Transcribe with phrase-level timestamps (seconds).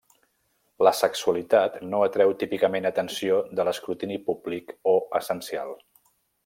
[0.87, 5.81] L'asexualitat no atreu típicament atenció de l'escrutini públic o essencial.